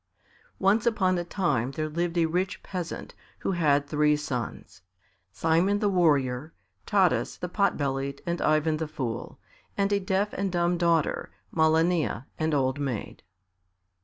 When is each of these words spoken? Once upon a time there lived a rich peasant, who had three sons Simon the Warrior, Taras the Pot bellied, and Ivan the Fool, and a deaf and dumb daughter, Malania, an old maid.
Once 0.57 0.87
upon 0.87 1.15
a 1.19 1.23
time 1.23 1.69
there 1.73 1.87
lived 1.87 2.17
a 2.17 2.25
rich 2.25 2.63
peasant, 2.63 3.13
who 3.37 3.51
had 3.51 3.85
three 3.85 4.15
sons 4.15 4.81
Simon 5.31 5.77
the 5.77 5.89
Warrior, 5.89 6.53
Taras 6.87 7.37
the 7.37 7.47
Pot 7.47 7.77
bellied, 7.77 8.19
and 8.25 8.41
Ivan 8.41 8.77
the 8.77 8.87
Fool, 8.87 9.37
and 9.77 9.93
a 9.93 9.99
deaf 9.99 10.33
and 10.33 10.51
dumb 10.51 10.79
daughter, 10.79 11.29
Malania, 11.53 12.25
an 12.39 12.55
old 12.55 12.79
maid. 12.79 13.21